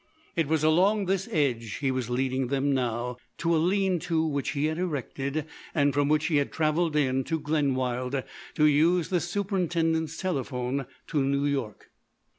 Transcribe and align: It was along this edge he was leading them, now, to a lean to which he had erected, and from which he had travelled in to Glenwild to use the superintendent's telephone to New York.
It 0.35 0.47
was 0.47 0.63
along 0.63 1.05
this 1.05 1.29
edge 1.31 1.73
he 1.75 1.91
was 1.91 2.09
leading 2.09 2.47
them, 2.47 2.73
now, 2.73 3.17
to 3.37 3.55
a 3.55 3.59
lean 3.61 3.99
to 3.99 4.25
which 4.25 4.53
he 4.53 4.65
had 4.65 4.79
erected, 4.79 5.45
and 5.75 5.93
from 5.93 6.09
which 6.09 6.25
he 6.25 6.37
had 6.37 6.51
travelled 6.51 6.95
in 6.95 7.23
to 7.25 7.39
Glenwild 7.39 8.23
to 8.55 8.65
use 8.65 9.09
the 9.09 9.19
superintendent's 9.19 10.17
telephone 10.17 10.87
to 11.05 11.23
New 11.23 11.45
York. 11.45 11.91